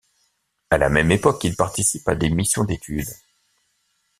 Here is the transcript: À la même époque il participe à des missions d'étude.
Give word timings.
À 0.71 0.79
la 0.79 0.89
même 0.89 1.11
époque 1.11 1.43
il 1.43 1.55
participe 1.55 2.09
à 2.09 2.15
des 2.15 2.31
missions 2.31 2.63
d'étude. 2.63 3.05